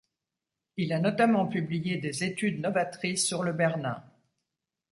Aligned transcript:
Il 0.77 0.93
a 0.93 0.99
notamment 0.99 1.45
publié 1.45 1.97
des 1.99 2.23
études 2.23 2.59
novatrices 2.59 3.23
sur 3.23 3.43
Le 3.43 3.53
Bernin. 3.53 4.03